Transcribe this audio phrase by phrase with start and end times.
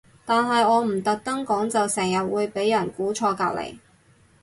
[0.25, 3.75] 但係我唔特登講就成日會俾人估錯隔離